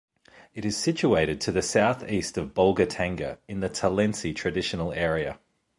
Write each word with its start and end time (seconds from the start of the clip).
It 0.55 0.65
is 0.65 0.75
situated 0.77 1.39
to 1.41 1.51
the 1.51 1.61
south-east 1.61 2.35
of 2.35 2.55
Bolgatanga, 2.55 3.37
in 3.47 3.59
the 3.59 3.69
Tallensi 3.69 4.35
Traditional 4.35 4.91
Area. 4.93 5.37